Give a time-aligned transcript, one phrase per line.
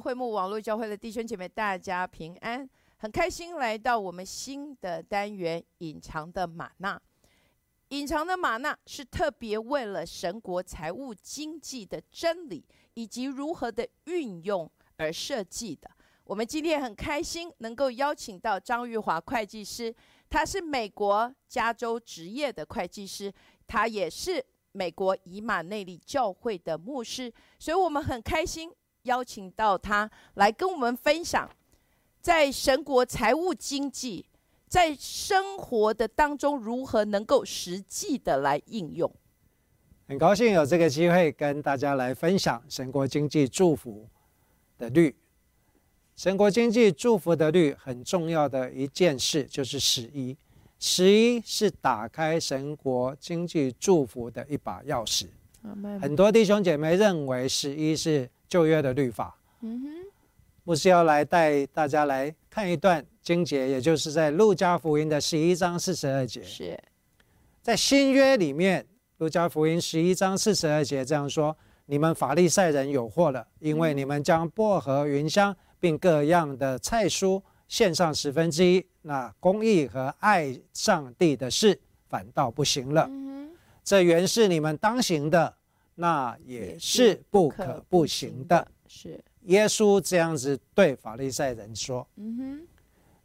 [0.00, 7.00] 会幕网络教会的弟兄姐妹，大家平安，很开心来到我们新的单元——隐藏的玛纳。
[7.88, 15.90] 隐藏的玛纳是特别为了神国财务经济的真理以及如何的运用而设计的。
[16.24, 19.92] 我们今天很开心能够邀请到张玉华会计师，
[20.28, 23.32] 他是美国加州职业的会计师，
[23.66, 28.72] 他也是美国以马内利教会的牧师，所以我们很开心
[29.02, 31.48] 邀请到他来跟我们分享，
[32.20, 34.26] 在神国财务经济
[34.66, 39.10] 在生活的当中如何能够实际的来应用。
[40.06, 44.08] 很高兴有这个机会跟大家来分享神国经济祝福
[44.76, 45.14] 的律。
[46.16, 50.36] 神国经济祝福的律很重要的一件事就是十一，
[50.78, 55.28] 十一是打开神国经济祝福的一把钥匙。
[56.00, 59.34] 很多弟兄姐妹认为十一是旧约的律法。
[59.62, 59.88] 嗯哼，
[60.64, 66.42] 牧师要来带大家来看一段经节，也就是在路加福音的十一章四十二节。
[66.42, 66.78] 是
[67.62, 83.08] 在新约里面，路加福音十一章四十二节这样说：“你们法利赛人有祸了，因为你们将薄荷、云香。”并各样的菜蔬献上十分之一，那公义和爱上帝的事反倒不行了。
[83.82, 85.54] 这原是你们当行的，
[86.00, 88.66] 那也是不可不行的。
[88.88, 92.06] 是耶稣这样子对法利赛人说。
[92.16, 92.66] 嗯哼，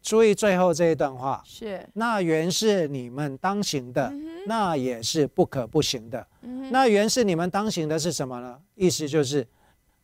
[0.02, 1.42] 注意最后这一段话。
[1.46, 4.14] 是那原是你们当行的，
[4.46, 6.28] 那也是不可不行的。
[6.70, 8.60] 那原是你们当行的是什么呢？
[8.76, 9.48] 意思就是，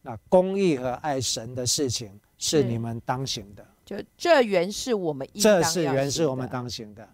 [0.02, 2.20] 那公义和爱神的事情。
[2.44, 7.08] 是你们当行的，就这原是我们这是原是我们当行的，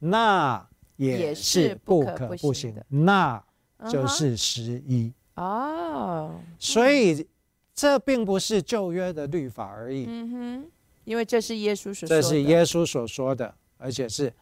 [0.00, 3.40] 那也是不可不行的，那
[3.90, 6.40] 就是十一哦。
[6.58, 7.26] 所以
[7.74, 10.70] 这并不是旧约的律法而已，嗯哼，
[11.04, 14.32] 因为这是耶稣所这是耶稣所说的，而且是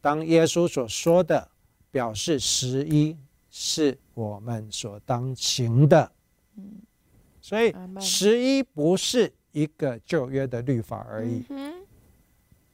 [0.00, 1.48] 当耶稣所说的，
[1.90, 3.16] 表示十一
[3.50, 6.12] 是我们所当行的，
[6.56, 6.82] 嗯，
[7.40, 9.32] 所以十一不是。
[9.54, 11.44] 一个旧约的律法而已，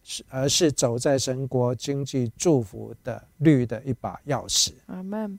[0.03, 4.73] 是而是走在神国经济祝福的律的一把钥匙。
[4.87, 5.39] 阿门。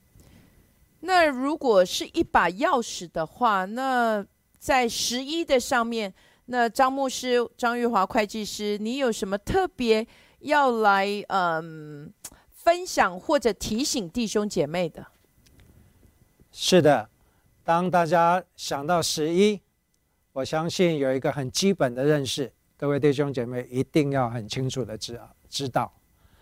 [1.02, 4.26] 那如果是一把钥匙的话，那
[4.58, 6.14] 在十一的上面，
[6.46, 10.08] 那张牧师、张玉华会计师，你有什么特别
[10.40, 12.12] 要来嗯
[12.50, 15.06] 分享或者提醒弟兄姐妹的？
[16.52, 17.10] 是的，
[17.64, 19.60] 当大家想到十一。
[20.34, 25.20] 我相信有一个很基本的认识，各位弟兄姐妹一定要很清楚的知
[25.50, 25.92] 知道，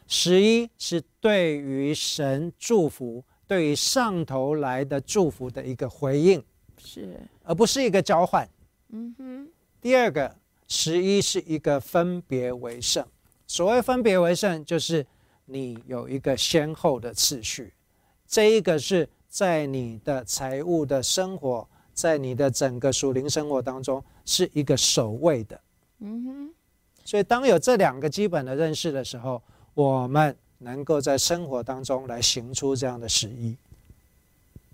[0.06, 6.44] 十一是对于神祝福、对于上头来的祝福的一个回应，
[6.78, 8.48] 是，而不是一个交换。
[8.90, 9.50] 嗯哼。
[9.82, 10.36] 第二个，
[10.68, 13.04] 十一是一个分别为圣。
[13.48, 15.04] 所谓分别为圣，就是
[15.46, 17.74] 你有一个先后的次序，
[18.28, 21.68] 这一个是在你的财务的生活。
[21.92, 25.60] 在你的整个属灵生活当中，是一个首位的。
[26.00, 26.54] 嗯哼。
[27.04, 29.42] 所以，当有这两个基本的认识的时候，
[29.74, 33.58] 我们能够在生活当中来行出这样的旨意。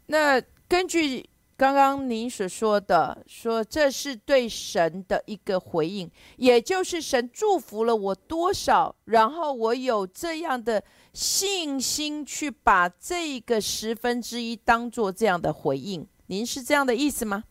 [0.08, 16.06] 那根据刚刚您所说的，说这是对神的一个回应，也就是神祝福了我多少，然后我有这样的信心去把这个十分之一当做这样的回应。
[16.28, 17.46] 您是这样的意思吗？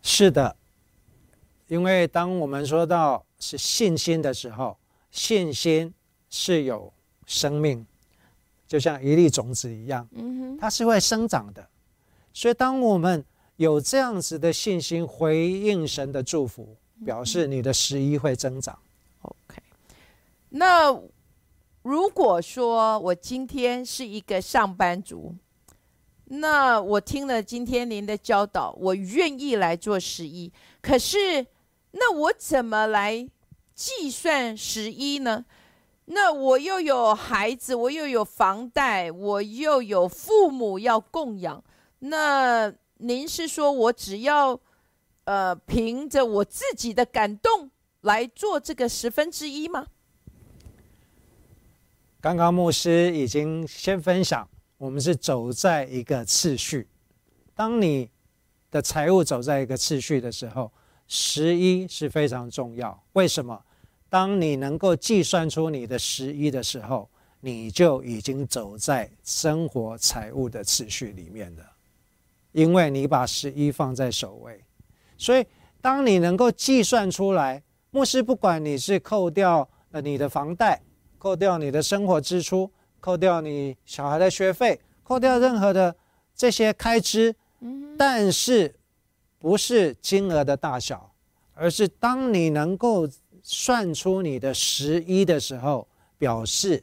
[0.00, 0.56] 是的，
[1.68, 4.78] 因为当我们说到是信心的时候，
[5.10, 5.92] 信心
[6.32, 6.90] 是有
[7.26, 7.86] 生命，
[8.66, 11.68] 就像一粒种子一样，嗯，它是会生长的。
[12.32, 13.22] 所以，当我们
[13.56, 16.74] 有这样子的信心回应神的祝福，
[17.04, 18.78] 表示你的十一会增长。
[19.20, 19.62] OK，
[20.48, 20.98] 那
[21.82, 25.34] 如果说我今天是一个上班族。
[26.34, 30.50] 那我听了今天您的教导，我愿意来做十一。
[30.80, 31.46] 可是，
[31.90, 33.28] 那我怎么来
[33.74, 35.44] 计算十一呢？
[36.06, 41.62] 那我又有孩子，我又有房贷，我又有父母要供养。
[42.00, 44.58] 那您是说我只要
[45.24, 47.70] 呃凭着我自己的感动
[48.00, 49.86] 来做这个十分之一吗？
[52.20, 54.48] 刚刚牧师已经先分享。
[54.78, 56.88] 我们是走在一个次序，
[57.54, 58.10] 当你
[58.68, 60.72] 的财务走在一个次序的时候，
[61.06, 63.00] 十一是非常重要。
[63.12, 63.64] 为什么？
[64.12, 67.08] 当你能够计算出你的十一的时候，
[67.40, 71.64] 你就已经走在生活财务的次序里面了，
[72.52, 74.62] 因为你把十一放在首位。
[75.16, 75.46] 所以，
[75.80, 80.82] 当你能够计算出来，牧师不管你是扣掉呃你的房贷，
[81.16, 82.70] 扣掉你的生活支出，
[83.00, 85.96] 扣掉你小孩的学费，扣掉任何的
[86.36, 87.34] 这些开支，
[87.96, 88.74] 但是
[89.38, 91.14] 不是金额的大小，
[91.54, 93.08] 而是当你能够
[93.42, 95.86] 算出你的十一的时候，
[96.16, 96.82] 表示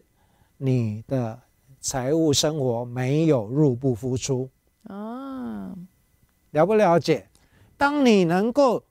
[0.57, 1.39] 你的
[1.79, 4.49] 财务生活没有入不敷出
[4.83, 5.73] 啊，
[6.51, 7.29] 了不了解？
[7.77, 8.83] 当你能够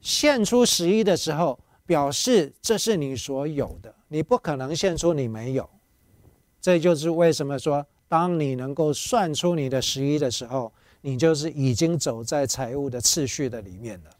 [0.00, 5.68] 献出十一的时候，表示这是你所有的，你不可能献出你没有。
[6.60, 10.72] 这就是为什么说，当你能够算出你的十一的时候，
[11.02, 14.10] 你就是已经走在财务的次序的里面了。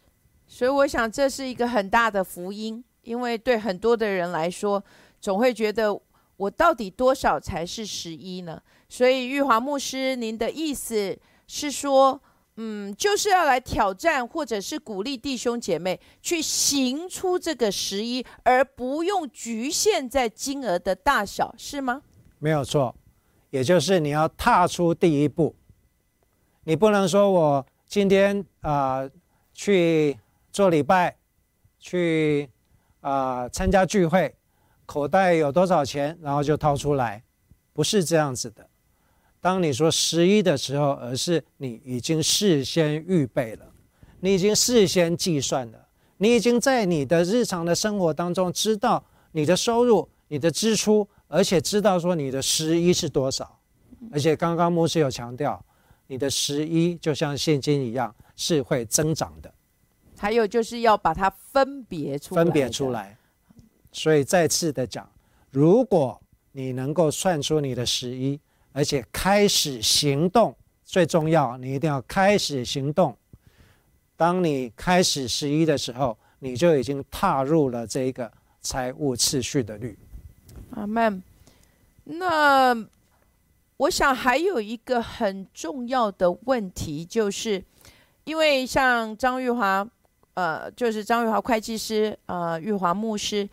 [0.55, 4.81] 所以，我想这是一个很大的福音，因为对很多的人来说，
[5.19, 5.93] 总会觉得
[6.37, 8.61] 我到底多少才是十一呢？
[8.87, 12.21] 所以，玉华牧师，您的意思是说？
[12.55, 22.01] 嗯，就是要来挑战，或者是鼓励弟兄姐妹去行出这个十一，而不用局限在金额的大小，是吗？
[22.39, 22.95] 没有错，
[23.49, 25.53] 也就是你要踏出第一步。
[26.63, 29.01] 你不能说我今天啊
[29.53, 30.17] 去
[30.55, 31.13] 做礼拜，
[31.81, 32.49] 去
[33.01, 34.33] 啊参加聚会，
[34.85, 37.21] 口袋有多少钱，然后就掏出来，
[37.73, 38.65] 不是这样子的。
[39.41, 43.65] 当你说十一的时候，而是你已经事先预备了，
[44.21, 45.87] 你已经事先计算了，
[46.19, 49.03] 你已经在你的日常的生活当中知道
[49.33, 53.59] 你的收入、你的支出，而且知道说你的十一是多少。
[54.09, 55.61] 而且刚刚牧师有强调，
[56.07, 59.53] 你的十一就像现金一样是会增长的。
[60.17, 63.17] 还有就是要把它分别出来分别出来。
[63.91, 65.09] 所以再次的讲，
[65.51, 66.21] 如果
[66.51, 68.39] 你能够算出你的十一。
[68.77, 70.53] 而且开始行动
[70.83, 73.17] 最重要，你一定要开始行动。
[74.17, 78.29] 当你开始十一的时候，你就已经踏入了这个
[78.59, 79.97] 财务次序的律。
[80.71, 81.23] 阿门。
[82.03, 82.75] 那
[83.77, 87.63] 我想还有一个很重要的问题，就是
[88.25, 89.87] 因为像张玉华，
[90.35, 93.49] 呃，就是张玉华会计师，呃，玉华牧师，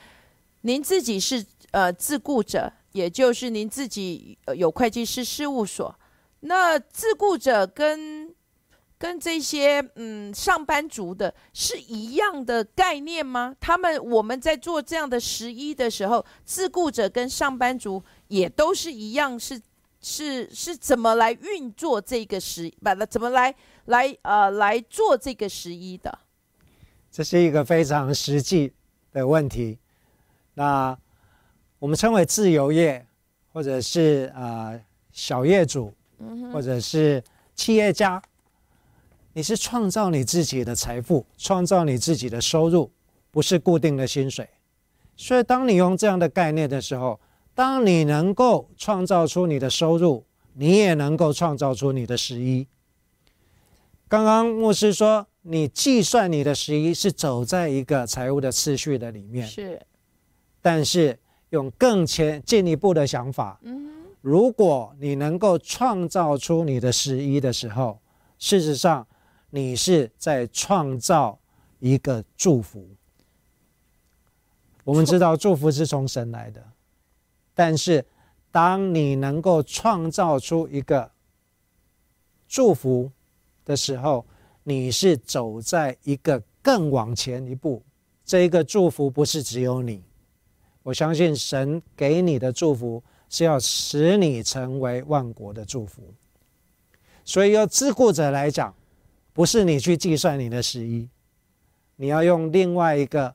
[0.61, 2.73] 您自己是呃自雇者。
[2.93, 5.99] 也就是您自己有会计师事务所，
[6.41, 8.31] 那自雇者跟
[8.99, 13.57] 跟这些嗯上班族的是一样的概念吗？
[13.59, 19.59] 他们我们在做这样的十一的时候，自雇者跟上班族也都是一样，是
[20.03, 23.55] 是是怎么来运作这个十，把它怎么来
[23.87, 26.19] 来呃来做这个十一的？
[27.13, 28.73] 这是一个非常实际
[29.13, 29.79] 的问题，
[30.55, 30.99] 那。
[31.79, 33.05] 我们称为自由业，
[33.53, 34.73] 或者是啊
[35.11, 35.93] 小业主，
[36.53, 37.21] 或者是
[37.57, 38.23] 企业家。
[39.33, 42.89] 你是创造你自己的财富，创造你自己的收入，
[43.33, 44.49] 不是固定的薪水。
[45.17, 47.19] 所以，当你用这样的概念的时候，
[47.53, 52.65] 当你能够创造出你的收入，你也能够创造出你的十一。
[54.07, 59.81] 刚刚牧师说，你计算你的十一是走在一个财务的次序的里面，是，
[60.61, 61.19] 但是。
[61.53, 68.01] 用更前进一步的想法，嗯如果你能够创造出你的十一的时候，
[68.39, 69.07] 事实上
[69.51, 71.39] 你是在创造
[71.79, 72.89] 一个祝福。
[74.83, 76.67] 我们知道祝福是从神来的，
[77.53, 78.03] 但是
[78.51, 81.11] 当你能够创造出一个
[82.49, 83.13] 祝福
[83.63, 84.25] 的时候，
[84.65, 87.83] 你是走在一个更往前一步。
[88.25, 90.03] 这一个祝福不是只有你。
[90.85, 96.03] 我相信神给你的祝福是要使你成为万国的祝福，
[97.25, 98.75] 所以要自顾者来讲，
[99.33, 101.09] 不是你去计算你的十一，
[101.97, 103.35] 你要用另外一个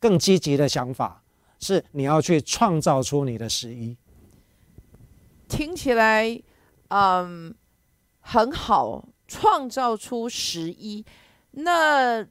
[0.00, 1.22] 更积极的想法，
[1.60, 3.96] 是你要去创造出你的十一。
[5.48, 6.40] 听起来，
[6.88, 7.54] 嗯，
[8.20, 11.04] 很好，创造出十一。
[11.52, 12.26] 那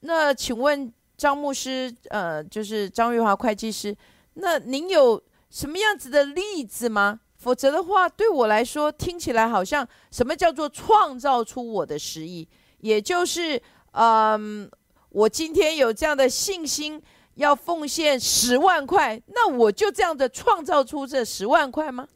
[0.00, 0.92] 那请问？
[1.20, 3.94] 张牧师，呃，就是张玉华会计师。
[4.32, 7.20] 那您有什么样子的例子吗？
[7.36, 12.48] 否则的话，对我来说听起来好像什么叫做创造出我的十亿？
[12.78, 13.60] 也就是，
[13.92, 14.66] 嗯，
[15.10, 16.98] 我今天有这样的信心，
[17.34, 22.08] 要奉献十万块，那我就这样的创造出这十万块吗？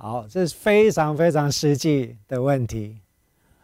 [0.00, 3.00] 好，这是非常非常实际的问题。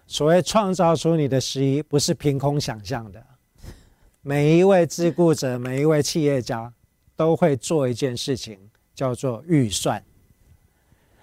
[0.04, 3.24] 所谓创造出你的十一，不是凭空想象的。
[4.20, 6.74] 每一位自雇者，每一位企业家，
[7.14, 8.58] 都会做一件事情，
[8.96, 10.04] 叫做预算。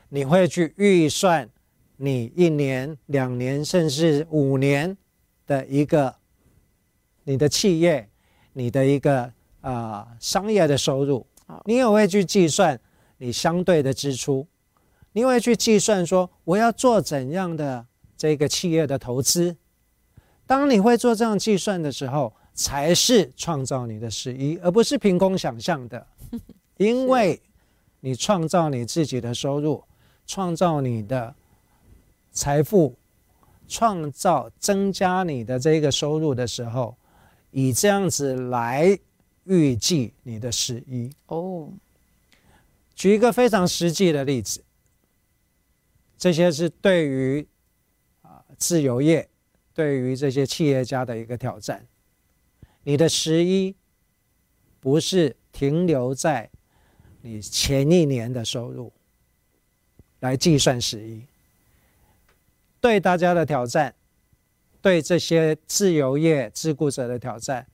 [0.08, 1.50] 你会去预算
[1.98, 4.98] 你一年、两年，甚至五年
[5.46, 6.16] 的一个
[7.26, 8.10] 你的企业，
[8.54, 11.28] 你的一个啊商业的收入，
[11.66, 12.80] 你也会去计算
[13.18, 14.48] 你相对的支出，
[15.14, 17.86] 你会去计算说我要做怎样的
[18.18, 19.56] 这个企业的投资。
[20.46, 26.06] 当你会做这样计算的时候，才是创造你的十一，而不是凭空想象的。
[26.78, 27.42] 因为
[28.02, 29.84] 你创造你自己的收入，
[30.26, 31.34] 创造你的
[32.32, 32.96] 财富，
[33.68, 36.96] 创造增加你的这个收入的时候，
[37.52, 38.98] 以这样子来
[39.46, 41.10] 预计你的十一。
[41.28, 41.70] 哦，
[42.94, 44.64] 举一个非常实际的例子，
[46.22, 47.48] 这些是对于
[48.22, 49.28] 啊自由业。
[49.74, 51.88] 对于这些企业家的一个挑战，
[52.84, 53.74] 你的十一
[54.82, 56.52] 不是停留在
[57.22, 58.92] 你前一年的收入
[60.20, 61.24] 来计算十一，
[62.82, 63.96] 对大家的挑战，
[64.82, 67.66] 对这些自由业自雇者的挑战，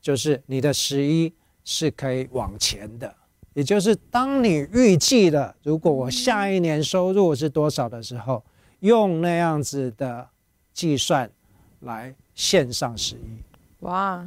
[0.00, 3.14] 就是你的十一是可以往前的，
[3.54, 8.44] 也就是当你预计了如果我下一年收入是多少的时候，
[8.80, 10.28] 用那样子的。
[10.74, 11.30] 计算
[11.80, 13.20] 来线上十一
[13.80, 14.26] 哇，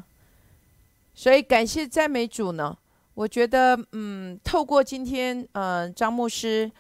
[1.16, 2.78] 所以感谢赞美主呢。
[3.16, 6.72] 我觉得，嗯，透过今天，嗯，张牧师、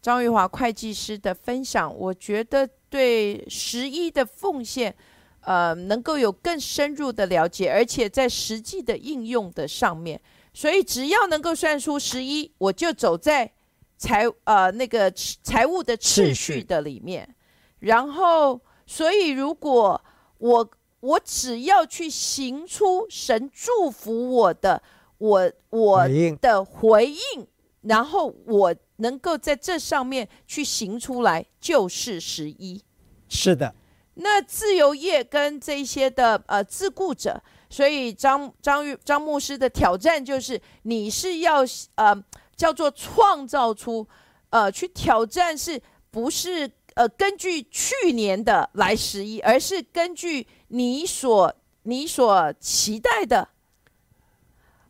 [0.00, 4.94] 张玉华会计师的分享，我觉得对十一的奉献，
[5.40, 10.20] 呃，能够有更深入的了解，而且在实际的应用的上面。
[10.52, 13.52] 所以，只要能够算出十一，我就走在
[13.96, 17.34] 财呃那个财务的次序的里面，
[17.78, 18.60] 然后。
[18.90, 20.02] 所以，如果
[20.38, 24.82] 我我只要去行出神祝福我的，
[25.18, 26.08] 我我
[26.40, 27.46] 的回应，
[27.82, 32.82] 然后我能够在这上面去行出来，就是十一。
[33.28, 33.74] 是的。
[34.14, 42.24] 那自由业跟这些的呃自雇者，所以张张玉张牧师的挑战就是，你是要呃
[42.56, 44.06] 叫做创造出
[44.50, 46.70] 呃去挑战，是不是？
[46.94, 53.50] 呃，根据去年的来十一，而是根据你所你所期待的，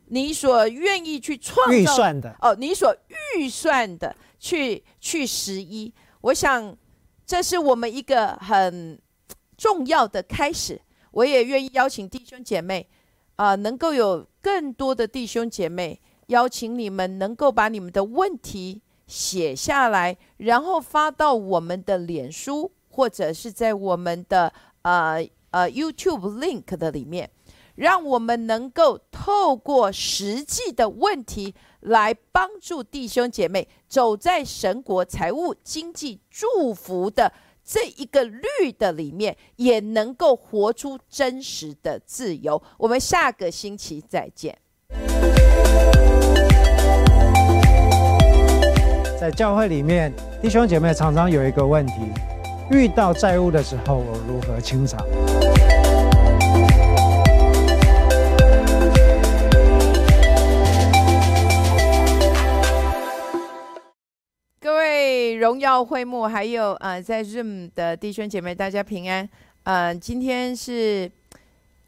[0.05, 2.91] 你所愿意去创造预算的哦，你所
[3.35, 5.93] 预算的去去十一。
[6.21, 6.75] 我想
[7.27, 8.99] 这是我们一个很
[9.55, 10.81] 重要的开始。
[11.11, 12.87] 我也愿意邀请弟兄姐妹
[13.35, 18.81] 啊，能够有更多的弟兄姐妹邀请你们，能够把你们的问题。
[19.07, 27.27] 写下来，然后发到我们的脸书，或者是在我们的呃呃 YouTube link 的里面，
[27.73, 37.33] 让我们能够透过实际的问题来帮助弟兄姐妹走在神国财务经济祝福的
[37.71, 42.59] 这一个绿的里面，也能够活出真实的自由。
[42.79, 44.57] 我们下个星期再见。
[49.21, 50.11] 在教会里面，
[50.41, 51.93] 弟兄姐妹常常有一个问题：
[52.71, 54.99] 遇到债务的时候，我如何清偿？
[65.39, 69.27] 荣耀会幕，还有呃，在 Zoom 的弟兄姐妹，大家平安。
[69.63, 71.09] 嗯，今天是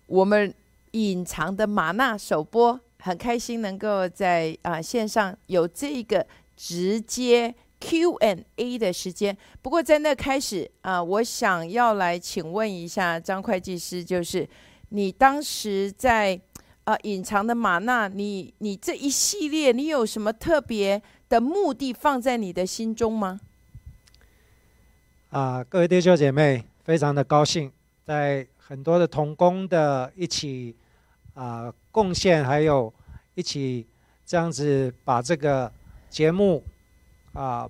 [0.07, 0.53] 我们
[0.91, 6.25] 隐藏的玛纳首播，很开心能够在啊线上有这个。
[6.63, 9.35] 直接 Q and A 的时间。
[9.63, 14.47] 不过在那开始啊，我想要来请问一下张会计师，就是
[14.89, 16.39] 你当时在
[16.83, 21.01] 啊隐藏的玛纳，你你这一系列，你有什么特别
[21.31, 23.39] 的目的放在你的心中吗？
[25.29, 27.71] 啊，各位弟兄姐妹，非常的高兴，
[28.05, 30.75] 在很多的同工的一起
[31.33, 32.93] 啊贡献，还有
[33.35, 33.87] 一起
[34.25, 35.71] 这样子把这个。
[36.11, 36.61] 节目
[37.31, 37.65] 啊，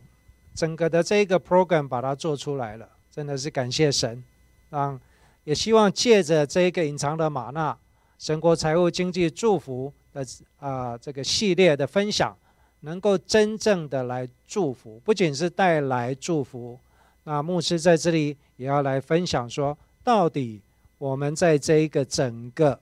[0.55, 4.23] 整个的这一个 program 把它做出来了，真的是感谢神。
[4.71, 4.99] 让
[5.43, 7.77] 也希望借着这一个隐藏的玛纳
[8.17, 10.25] 神国财务经济祝福的
[10.57, 12.35] 啊这个系列的分享，
[12.81, 16.79] 能够真正的来祝福，不仅是带来祝福。
[17.23, 20.61] 那牧师在这里也要来分享说，到底
[20.97, 22.79] 我们在这一个整个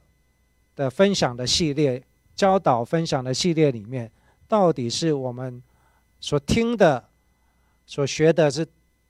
[0.75, 2.01] 的分享的系列、
[2.35, 4.11] 教导分享的系列里面。
[4.47, 5.61] 到底是我们
[6.19, 7.03] 所听的、
[7.85, 8.65] 所学的，是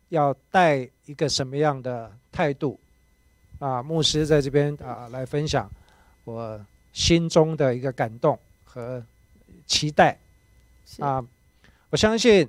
[0.09, 2.77] 要带一个什么样的态度？
[3.59, 5.69] 啊，牧师在这边啊，来分享
[6.25, 6.59] 我
[6.91, 9.01] 心中的一个感动和
[9.65, 10.17] 期待。
[10.97, 11.23] 啊，
[11.91, 12.47] 我相信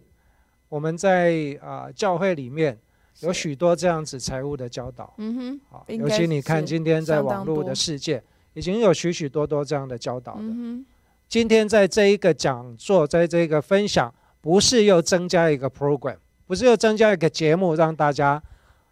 [0.69, 2.79] 我们在啊教会里面
[3.21, 5.13] 有许多这样子财务的教导。
[5.19, 8.23] 嗯哼，好，尤其你看今天在网络的世界，
[8.55, 10.41] 已经有许许多多这样的教导的。
[10.43, 10.85] 嗯
[11.29, 18.43] 今天在这一个讲座，在这个分享，不是又增加一个 program，不是又增加一个节目让大家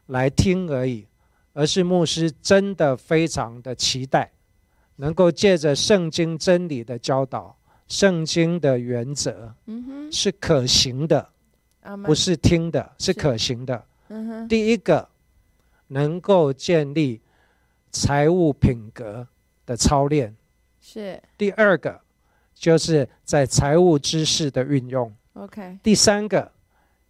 [0.06, 1.04] 来听而已，
[1.52, 4.30] 而是牧师真的非常的期待，
[4.96, 7.56] 能够借着圣经真理的教导，
[7.88, 11.30] 圣经的原则，嗯哼，是可行的，
[12.04, 13.06] 不，是听的，是。
[13.06, 13.84] 是可行的。
[14.08, 15.08] 嗯哼，第一个，
[15.88, 17.20] 能够建立
[17.90, 19.26] 财务品格
[19.64, 20.30] 的操练；
[20.80, 21.20] 是。
[21.36, 22.00] 第二个，
[22.54, 25.10] 就是在财务知识的运用。
[25.32, 26.52] ；OK，第三个，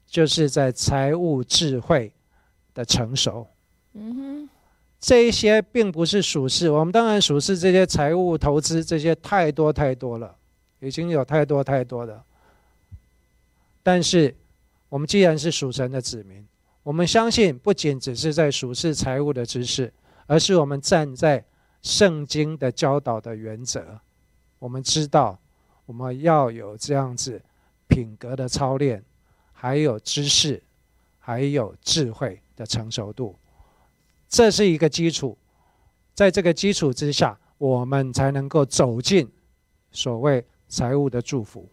[0.07, 2.13] 就是在财务智慧
[2.73, 3.47] 的成熟。
[3.95, 4.51] 嗯哼，
[5.01, 10.37] 这一些并不是属事，我们当然属事这些财务投资这些太多太多了，
[10.81, 12.23] 已经有太多太多的。
[13.83, 14.35] 但是
[14.89, 16.47] 我们既然是属神的子民，
[16.83, 19.93] 我们相信不仅只是在属事财务的知识，
[20.27, 21.45] 而是我们站在
[21.83, 24.01] 圣经的教导的原则，
[24.59, 25.39] 我们知道
[25.87, 27.41] 我们要有这样子
[27.87, 29.03] 品格的操练，
[29.53, 30.63] 还有知识，
[31.19, 33.37] 还有智慧的成熟度。
[34.29, 35.37] 这是一个基础，
[36.15, 39.31] 在这个基础之下，我们才能够走进
[39.93, 41.67] 所谓财务的祝福。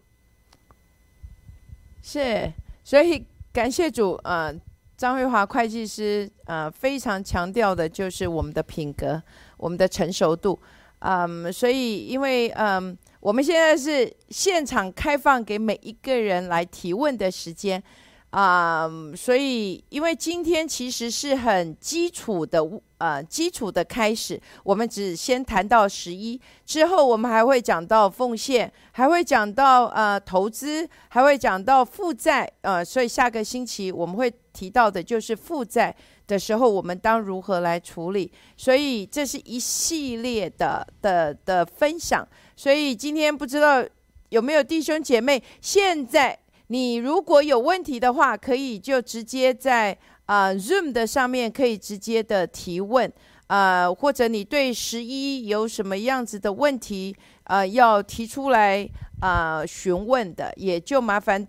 [2.02, 4.54] 是，所以感谢主，呃，
[4.96, 9.22] 张慧华会计师，呃，非常强调的就是我们的品格，
[9.56, 10.58] 我们的成熟度，
[11.00, 17.82] 嗯，所以因为嗯，我们现在是现场开放给每一个人来提问的时间。
[18.30, 18.86] 啊、
[19.16, 22.60] 所以因为今天其实是很基础的，
[22.98, 35.94] 呃，基础的开始，我们只先谈到十一，之后我们还会讲到奉献，还会讲到呃投资，还会讲到负债，呃，所以下个星期我们会提到的就是负债
[36.26, 38.32] 的时候，我们当如何来处理。
[38.56, 42.26] 所以这是一系列的的的分享。
[42.56, 43.84] 所以今天不知道
[44.30, 53.12] 有没有弟兄姐妹，现在你如果有问题的话，可以就直接在啊、Zoom 的上面可以直接的提问。
[53.48, 58.84] 呃，或者你对十一有什么样子的问题，呃，要提出来
[59.20, 61.46] 啊、询问的，也就麻烦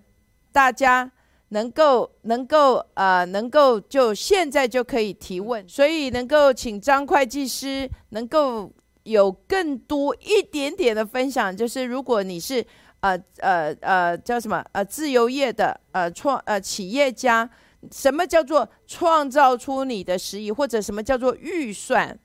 [0.51, 1.11] 大家
[1.49, 12.63] 能够能够呃能够就现在就可以提问，所以能够请张会计师能够有更多一点点的分享，就是如果你是
[12.99, 17.49] 呃呃呃叫什么呃自由业的呃创呃企业家。
[17.91, 22.17] 什么叫做创造出你的十一，或者什么叫做预算？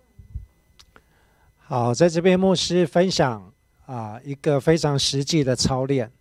[1.59, 3.53] 好，在这边牧师分享
[3.87, 6.13] 啊一个非常实际的操练。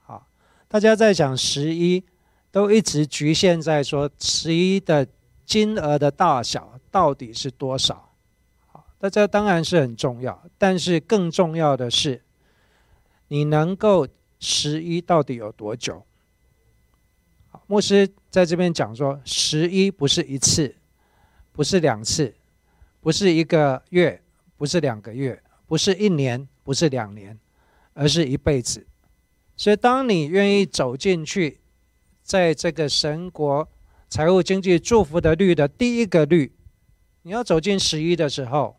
[0.00, 0.26] 好，
[0.68, 2.04] 大家在讲十一，
[2.52, 5.06] 都一直局限在说十一的
[5.44, 8.12] 金额的大小到底是多少。
[8.66, 12.22] 好，大家当然是很重要，但是更重要的是，
[13.28, 14.06] 你能够
[14.38, 16.04] 十一到底有多久？
[17.50, 20.74] 好，牧师在这边讲说，十一不是一次，
[21.52, 22.32] 不是两次，
[23.00, 24.22] 不是一个月。
[24.60, 27.40] 不是两个月，不是一年，不是两年，
[27.94, 28.86] 而是一辈子。
[29.56, 31.60] 所以，当你愿意走进去，
[32.22, 33.66] 在这个神国
[34.10, 36.52] 财务经济祝福的律的第一个律，
[37.22, 38.76] 你要走进十一的时候，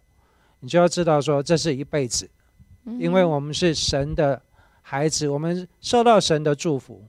[0.60, 2.30] 你就要知道说，这是一辈子，
[3.00, 4.40] 因为我们是神的
[4.84, 7.08] 孩子，我们受到神的祝福，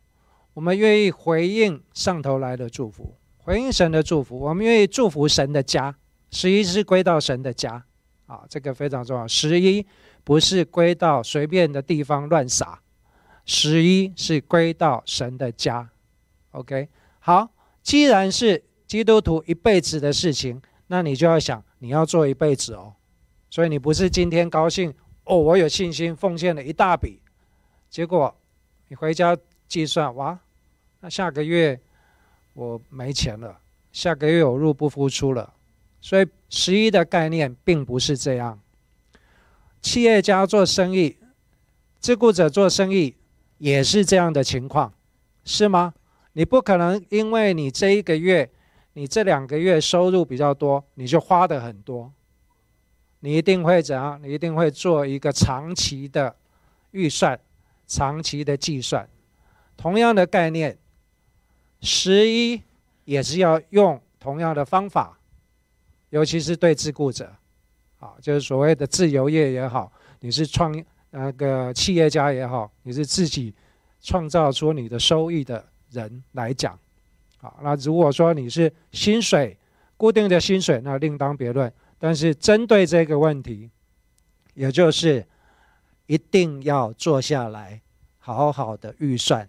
[0.54, 5.94] 我们愿意回应上头来的祝福，回应神的祝福，我们愿意祝福神的家。
[6.30, 7.84] 十一是归到神的家。
[8.26, 9.28] 啊，这个非常重要。
[9.28, 9.86] 十一
[10.24, 12.80] 不是归到随便的地方乱撒，
[13.44, 15.90] 十一是归到神的家。
[16.52, 16.88] OK，
[17.18, 17.50] 好，
[17.82, 22.94] 既然是基督徒一辈子的事情，那你就要想你要做一辈子哦。
[23.50, 27.20] 所以你不是今天高兴哦，我有信心奉献了一大笔，
[27.90, 28.34] 结果
[28.88, 29.36] 你回家
[29.72, 30.38] 计算哇，
[31.00, 31.80] 那下个月
[32.52, 33.58] 我没钱了，
[33.90, 35.54] 下个月我入不敷出了。
[35.98, 38.60] 所以十一的概念并不是这样。
[39.80, 41.16] 企业家做生意，
[42.00, 43.16] 自雇者做生意
[43.56, 44.92] 也是这样的情况，
[45.42, 45.94] 是吗？
[46.34, 48.50] 你不可能因为你这一个月、
[48.92, 52.12] 你这两个月收入比较多，你就花的很多。
[53.20, 54.20] 你一定会怎样？
[54.22, 56.36] 你一定会做一个长期的
[56.90, 57.40] 预算、
[57.86, 59.08] 长期的计算。
[59.82, 60.78] 同样的概念，
[61.80, 62.62] 十一
[63.04, 65.18] 也是要用同样的方法。
[66.10, 67.34] 尤其是对自雇者，
[67.98, 70.72] 啊，就是所谓的自由业也好，你是创
[71.10, 73.52] 那个企业家也好，你是自己
[74.00, 76.78] 创造出你的收益的人来讲，
[77.40, 79.58] 啊，那如果说你是薪水
[79.96, 81.72] 固定的薪水，那另当别论。
[81.98, 83.68] 但是针对这个问题，
[84.54, 85.26] 也就是
[86.06, 87.80] 一定要坐下来，
[88.18, 89.48] 好好的预算。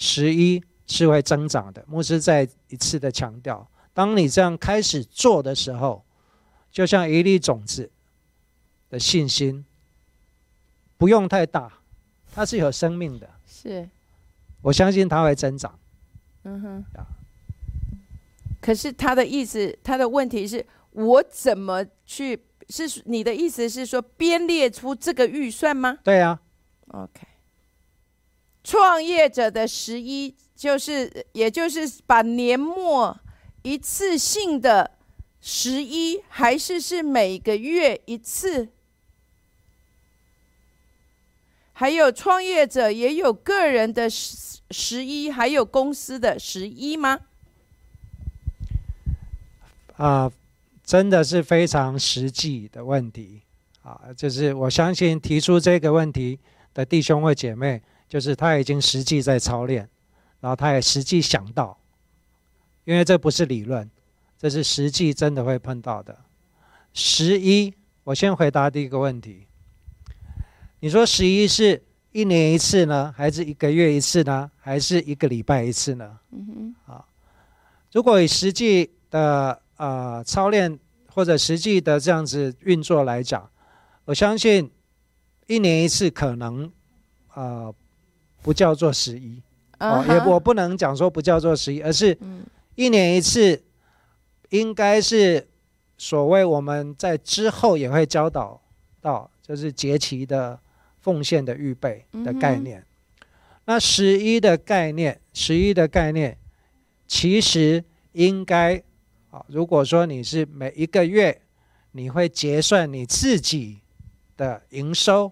[0.00, 1.84] 十一是会增长的。
[1.86, 6.04] 牧师再一次的强调，当你这样开始做的时候，
[6.72, 7.88] 就像一粒种子
[8.88, 9.64] 的信心，
[10.96, 11.70] 不用太大，
[12.34, 13.30] 它是有生命的。
[13.46, 13.88] 是，
[14.62, 15.78] 我相信它会增长。
[16.42, 16.84] 嗯哼。
[18.60, 22.40] 可是他的意思，他的问题是我怎么去？
[22.68, 25.98] 是你的意思是说编列出这个预算吗？
[26.04, 26.38] 对呀。
[26.88, 27.26] OK。
[28.62, 33.18] 创业者的十一，就是也就是把年末
[33.62, 34.90] 一次性的
[35.40, 38.68] 十一，还是是每个月一次？
[41.72, 47.20] 还有创业者也有个人的十十一，还有公司的十一吗？
[49.96, 50.30] 啊，
[50.84, 53.40] 真的是非常实际的问题
[53.82, 54.12] 啊！
[54.14, 56.38] 就是我相信提出这个问题
[56.74, 57.80] 的弟兄或姐妹。
[58.10, 59.88] 就是他已经实际在操练，
[60.40, 61.78] 然后他也实际想到，
[62.82, 63.88] 因为这不是理论，
[64.36, 66.18] 这是实际真的会碰到的。
[66.92, 69.46] 十一，我先回答第一个问题。
[70.80, 76.18] 你说十一是一年一次呢，还是一个月一次呢，还是一个礼拜一次呢？
[76.32, 76.92] 嗯哼。
[76.92, 77.06] 啊，
[77.92, 80.76] 如果以实际的呃操练
[81.14, 83.48] 或者实际的这样子运作来讲，
[84.06, 84.68] 我相信
[85.46, 86.72] 一年一次可能
[87.28, 87.72] 啊。
[88.42, 89.40] 不叫做十一，
[89.78, 92.16] 哦，也我不能讲说不叫做十一，而是
[92.74, 93.62] 一年一次，
[94.48, 95.46] 应该是
[95.98, 98.60] 所谓我们在之后也会教导
[99.00, 100.58] 到，就是节期的
[101.00, 102.84] 奉献的预备的概念。
[103.66, 106.36] 那十一的概念，十一的概念，
[107.06, 108.82] 其实应该
[109.30, 111.42] 啊，如果说你是每一个月
[111.92, 113.80] 你会结算你自己
[114.36, 115.30] 的营收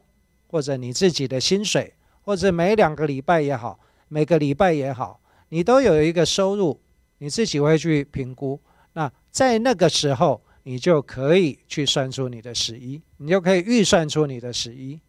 [0.48, 1.94] 或者你自己的薪水。
[2.28, 6.78] 或者每两个礼拜也好，每个礼拜也好，你都有一个收入，
[7.20, 8.60] 你自己会去评估。
[8.92, 15.00] 那在那个时候，你就可以去算出你的十一，你就可以预算出你的十一，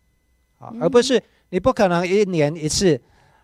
[0.60, 2.98] 啊，而不是你不可能一年一次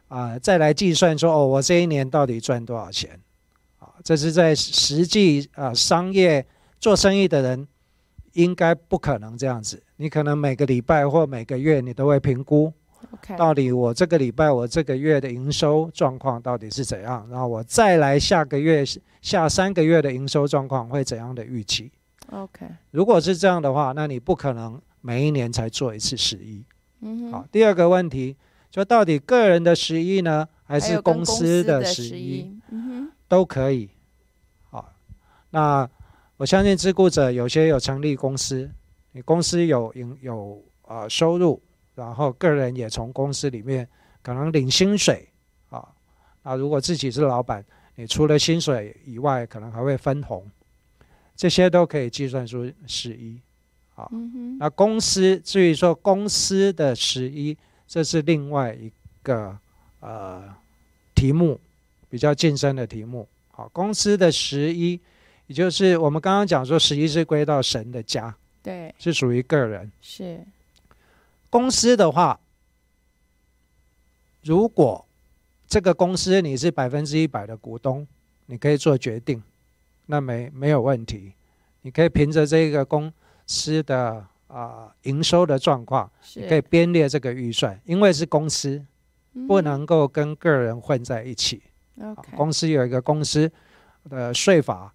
[0.08, 3.20] 啊再来计算说哦，我这一年到底赚多少钱？
[3.80, 6.46] 啊，这是在实际啊商业
[6.80, 7.68] 做生意的人
[8.32, 9.84] 应该不可能这样子。
[9.98, 12.72] 你可能每个礼拜或每个月你都会评估。
[13.38, 17.28] 到底我这个礼拜我这个月的营收状况到底是怎样？
[17.30, 18.84] 然后我再来下个月
[19.22, 21.92] 下三个月的营收状况会怎样的预期
[22.32, 26.64] ？OK，如果是这样的话，那你不可能每一年才做一次十一。
[27.02, 28.36] 嗯好，第二个问题，
[28.72, 32.52] 就到底个人的十一呢，还是公司的十一？
[32.70, 33.90] 嗯哼，都可以。
[34.70, 34.94] 好，
[35.52, 35.88] 那
[36.38, 38.70] 我相信自雇者有些有成立公司，
[39.12, 41.62] 你公司有营有呃收入。
[41.96, 43.88] 然后个人也从公司里面
[44.22, 45.28] 可能领薪水
[45.70, 45.88] 啊，
[46.44, 47.64] 那如果自己是老板，
[47.96, 50.46] 你除了薪水以外，可能还会分红，
[51.36, 53.40] 这些都可以计算出十一，
[53.96, 54.10] 啊，
[54.60, 58.92] 那公司至于说公司的十一，这是另外一
[59.24, 59.58] 个
[60.02, 60.54] 呃
[61.14, 61.58] 题目，
[62.10, 65.00] 比较晋升的题目，好，公司的十一，
[65.48, 70.46] 也就是我们刚刚讲说十一是归到神的家，对，是属于个人，是。
[71.56, 72.38] 公司的话，
[74.44, 75.06] 如果
[75.66, 78.06] 这个公司你是百分之一百的股东，
[78.48, 79.42] 你可以做决定，
[80.08, 81.32] 那没没有问题。
[81.84, 83.10] 你可以凭着这个公
[83.48, 88.86] 司的啊营收的状况，你可以编列这个预算，因为是公司，
[89.48, 91.64] 不能够跟个人混在一起。
[92.36, 93.50] 公司有一个公司
[94.10, 94.94] 的税法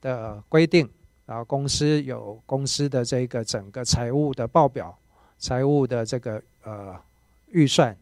[0.00, 0.88] 的规定，
[1.26, 4.96] 然后公司有公司的这个整个财务的报表。
[5.38, 7.00] 财务的这个呃
[7.46, 7.96] 预算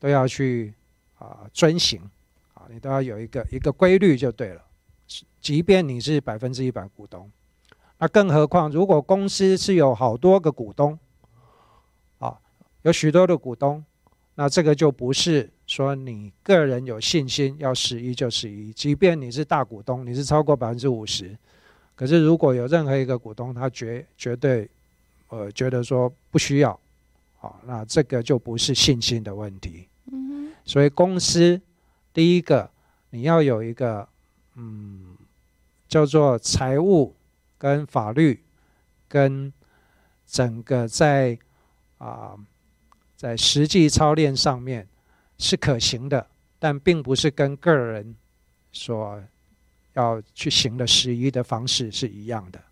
[0.00, 0.72] 都要去
[1.18, 2.00] 啊遵行
[2.54, 4.62] 啊，你都要有一个一个规律就对了。
[5.40, 7.30] 即便你是百分之一百股东，
[7.98, 10.98] 那更何况如果公司是有好多个股东
[12.18, 12.38] 啊，
[12.82, 13.84] 有许多的股东，
[14.34, 18.72] 那这个就不是说你个人有信心要十一就十一。
[18.72, 21.36] 即便你是大股东，你是超过百分之五十，
[21.94, 24.68] 可是如果有任何一个股东他绝绝对。
[25.28, 26.78] 呃，觉得说不需要，
[27.36, 29.88] 好，那这个就不是信心的问题。
[30.10, 31.60] 嗯所以公司
[32.12, 32.70] 第一个
[33.10, 34.06] 你要有一个
[34.56, 35.16] 嗯，
[35.86, 37.14] 叫做财务
[37.56, 38.42] 跟法律
[39.06, 39.52] 跟
[40.26, 41.38] 整个在
[41.98, 42.36] 啊
[43.16, 44.86] 在实际操练上面
[45.38, 46.26] 是可行的，
[46.58, 48.14] 但并不是跟个人
[48.70, 49.22] 所
[49.94, 52.62] 要去行的十一的方式是一样的。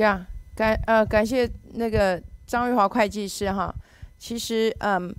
[0.00, 3.74] 呀，感呃感谢那个张玉华会计师哈。
[4.18, 5.14] 其实嗯，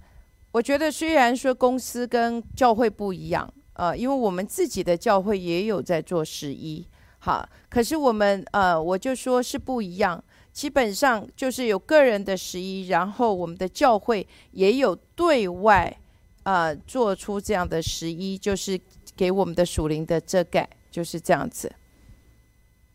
[0.52, 6.86] 我觉得虽然说公司跟教会不一样，呃，因为我们自己的教会也有在做十一，
[7.20, 10.24] 好，可是我们呃，我就说是不一样。
[10.52, 15.96] 基本上就是有个人的十一，然后我们的教会也有对外，
[16.44, 18.80] 呃，做出这样的十一，就是
[19.16, 21.72] 给我们的属灵的遮盖，就是这样子。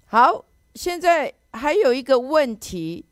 [0.04, 0.44] 好，
[0.74, 3.04] 现在还有一个问题，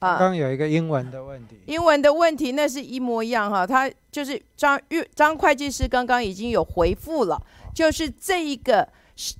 [0.00, 7.40] 啊，刚刚有一个英文的问题，英文的问题那是一模一样哈，他就是张玉张会计师刚刚已经有回复了，
[7.74, 8.88] 就是这一个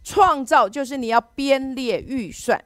[0.05, 2.62] 创造，就是你要编列预算，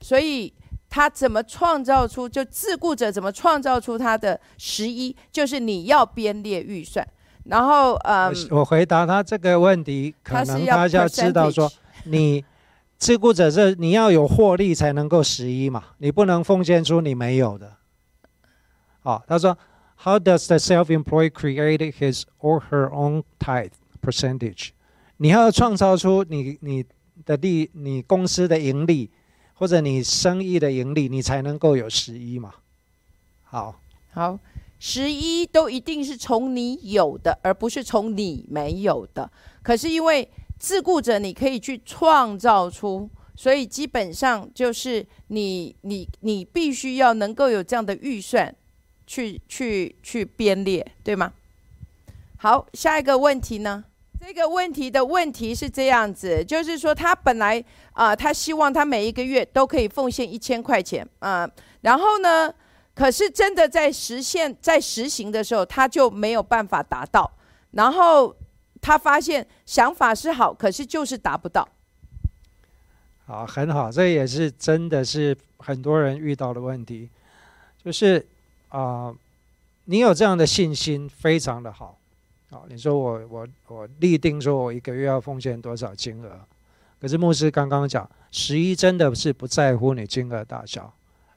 [0.00, 0.52] 所以。
[0.94, 2.28] 他怎么创造出？
[2.28, 5.16] 就自雇者怎么创造出他的十一？
[5.32, 7.02] 就是你要编列预算，
[7.44, 11.72] 然后呃，我回答他这个问题，可能他要知道说，
[12.04, 12.44] 你
[13.02, 17.78] 自雇者是你要有获利才能够十一嘛，你不能奉献出你没有的。
[19.00, 19.58] 好，他说
[20.04, 24.68] ，How does the self-employed create his or her own tithe percentage？
[25.16, 26.84] 你要创造出你你
[27.24, 29.10] 的利，你公司的盈利。
[29.54, 32.52] 或者你生意的盈利，你才能够有十一嘛？
[33.44, 33.80] 好，
[34.12, 34.38] 好，
[34.80, 39.30] 十一都一定是从你有的，而不是从你没有的。
[39.62, 40.28] 可是因为
[40.62, 48.54] 自雇者，你可以去创造出，所以基本上就是你你你必须要能够有这样的预算，
[49.04, 51.32] 去去去编列，对吗？
[52.36, 53.82] 好，下一个问题呢？
[54.20, 62.54] 这个问题的问题是这样子，就是说他本来啊，他希望他每一个月都可以奉献一千块钱啊，然后呢，
[62.94, 67.28] 可是真的在实现、在实行的时候，他就没有办法达到，
[67.72, 68.32] 然后
[68.82, 71.66] 他发现想法是好，可是就是达不到。
[73.24, 77.08] 好，很好，这也是真的是很多人遇到的问题，
[77.82, 78.26] 就是
[78.68, 79.14] 啊，
[79.84, 81.96] 你有这样的信心，非常的好。
[82.50, 86.40] 好，你说我我我立定说我一个月要奉献多少金额，
[87.00, 90.92] 可是牧师刚刚讲，十一真的是不在乎你金额大小，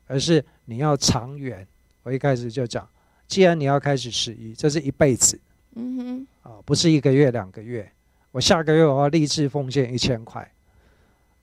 [0.08, 1.66] 而是你要长远。
[2.04, 2.86] 我一开始就讲，
[3.28, 5.40] 既然你要开始十一，这是一辈子，
[5.76, 7.92] 嗯哼，啊，不是一个月两个月。
[8.32, 10.52] 我下个月我要立志奉献一千块，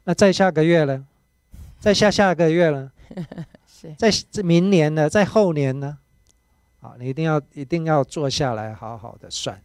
[0.04, 1.04] 那再下个月呢？
[1.80, 2.92] 再下下个月呢？
[3.66, 5.10] 是，在这明年呢？
[5.10, 5.98] 在后年呢？
[6.80, 9.60] 啊，你一定要一定要坐下来，好好的算，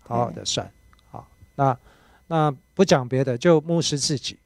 [0.00, 0.70] 好好的算。
[1.10, 1.78] 好，那
[2.26, 4.38] 那不讲别的，就牧师自己。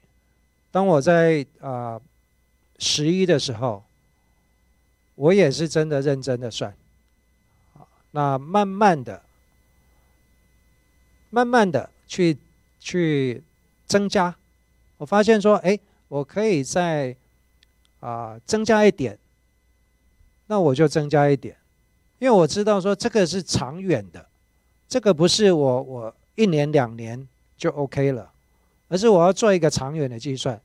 [0.70, 2.00] 当我在啊
[2.78, 3.82] 十一的时候，
[5.14, 6.72] 我也是真的认真的算。
[7.74, 9.22] 好，那慢慢的、
[11.30, 12.36] 慢慢的去
[12.78, 13.42] 去
[13.86, 14.34] 增加，
[14.96, 17.16] 我发现说，哎，我可以再
[18.00, 19.18] 啊增加一点，
[20.46, 21.56] 那我就增加一点。
[22.18, 24.26] 因为我知道说这个是长远的，
[24.88, 28.32] 这个不是我我一年两年就 OK 了，
[28.88, 30.60] 而是我要做一个长远的计算。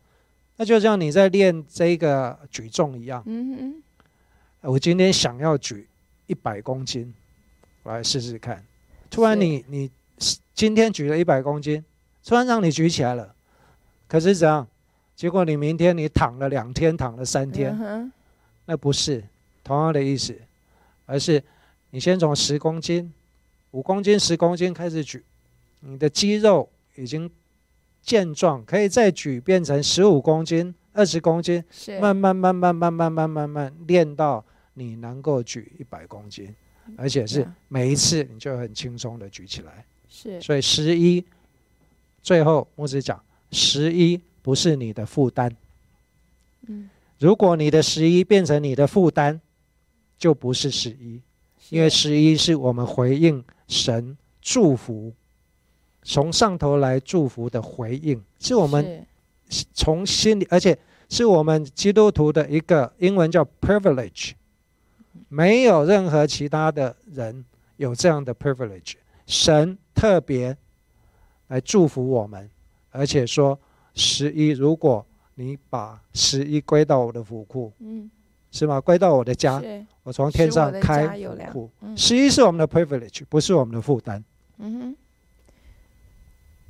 [0.58, 3.84] 那就像你在练这个举重一样，嗯嗯，
[4.62, 5.88] 我今天想要举
[6.28, 7.13] 一百公斤，
[7.84, 8.63] 我来试试看。
[9.10, 9.91] 突然你你
[10.54, 11.84] 今天举了一百公斤，
[12.24, 13.34] 突然让你举起来了，
[14.08, 14.68] 可是怎样？
[15.16, 18.12] 结果你明天你躺了两天，躺了三天，
[18.66, 19.24] 那不是
[19.63, 20.36] 同样的意思。
[21.06, 21.44] 而是
[21.92, 23.12] 你先从十公斤、
[23.72, 25.24] 五公斤、十公斤开始举，
[25.82, 27.30] 你的肌肉已经
[28.02, 31.63] 健壮，可以再举变成十五公斤、二十公斤，
[32.00, 34.44] 慢慢、慢慢、慢慢、慢慢、慢练到
[34.76, 36.56] 你能够举一百公斤，
[36.96, 39.86] 而且是每一次你就很轻松的举起来。
[40.13, 41.26] 是，所以十一
[42.21, 43.19] 最后牧师讲，
[43.52, 45.52] 十一不是你的负担。
[46.67, 49.41] 嗯，如果你的十一变成你的负担。
[50.15, 51.19] 就不是十一，
[51.69, 55.12] 因为十一是我们回应神祝福，
[56.02, 59.06] 从上头来祝福的回应，是我们
[59.73, 60.78] 从心里，而且
[61.10, 64.32] 是我们基督徒的一个英文叫 privilege，
[65.28, 67.43] 没有任何其他的人
[67.76, 68.93] 有这样的 privilege，
[69.28, 70.58] 神特别
[71.48, 72.50] 来祝福我们，
[72.92, 73.58] 而且说
[73.96, 78.12] 十一，如果你把十一归到我的府库，嗯。
[78.52, 78.82] 是吗？
[78.82, 79.63] 归到我的家，
[80.04, 81.18] 我从天上开
[81.54, 81.72] 库。
[81.96, 84.22] 十一是我们的 privilege，不是我们的负担。
[84.58, 84.96] 嗯哼。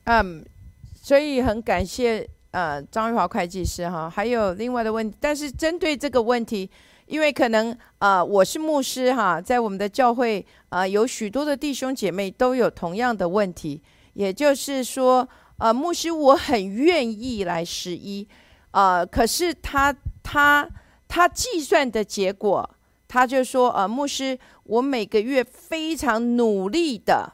[0.04, 0.46] 嗯，
[0.94, 4.10] 所以很感谢呃张玉华会计师哈。
[4.10, 6.70] 还有另外的问题，但是针对这个问题，
[7.08, 13.82] 因为可能啊我是牧师哈，在我们的教会啊有许多的弟兄姐妹都有同样的问题，
[14.14, 18.28] 也就是说，呃，牧师我很愿意来十一，
[18.72, 20.68] 呃，可是他他
[21.08, 22.70] 他计算的结果，
[23.08, 27.34] 他就说，呃，牧师，我每个月非常努力的，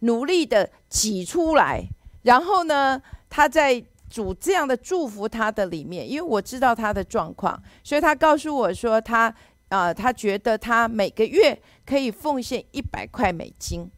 [0.00, 1.88] 努力的挤出来，
[2.22, 3.82] 然后呢，他在
[4.16, 9.34] 主这样的祝福他的里面，因为我知道他的状况，所以他告诉我说，他
[9.68, 13.90] 啊，他觉得他每个月可以奉献一百块美金。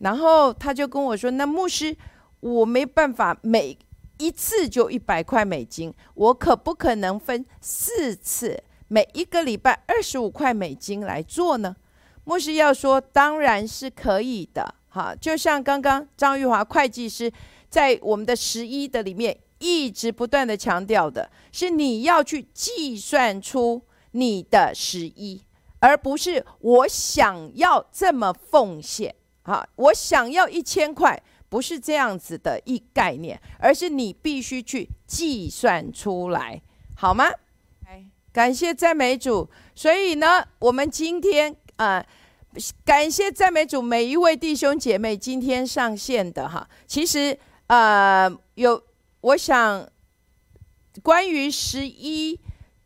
[0.00, 1.96] 然后他就跟我说：“那牧师，
[2.40, 3.78] 我没办法每
[4.18, 11.74] 一次就一百块美金，我可不可能分四次，每一个礼拜二十五块美金来做呢？”
[12.24, 17.32] 牧师要说：“当然是可以的，哈，就像刚刚张玉华会计师
[17.68, 25.40] 在我们的十一的里面一直不断的强调的，是你要去计算出你的十一，
[25.78, 36.62] 而不是我想要这么奉献。”啊，我想要一千块，不是这样子的一概念，而是你必须去计算出来，
[36.94, 37.24] 好吗？
[38.32, 39.50] 感谢赞美主。
[39.74, 42.06] 所以呢，我们今天啊，
[42.84, 46.66] 感谢赞美主，每一位弟兄姐妹今天上线的哈。
[46.86, 48.80] 其实呃，有
[49.22, 49.88] 我想
[51.02, 52.38] 关于十一，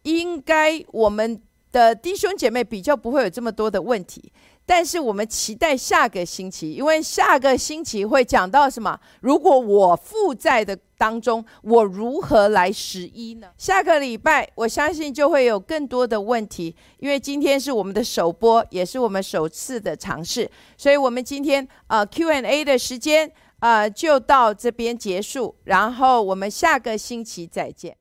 [0.03, 4.33] 应该我们的弟兄姐妹比较不会有这么多的问题。
[4.69, 8.99] 但是我们期待下个星期，因为下个星期会讲到什么？
[9.21, 13.49] 如果我负债的当中，我如何来十一呢？
[13.57, 27.97] 下个礼拜，我相信就会有更多的问题，因为今天是我们的首播，也是我们首次的尝试，所以我们今天呃 Q&A 的时间呃就到这边结束，然后我们下个星期再见。